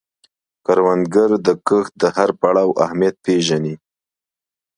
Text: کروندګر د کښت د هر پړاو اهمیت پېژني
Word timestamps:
کروندګر 0.65 1.29
د 1.45 1.47
کښت 1.67 1.93
د 2.01 2.03
هر 2.15 2.29
پړاو 2.39 2.69
اهمیت 2.85 3.15
پېژني 3.25 3.75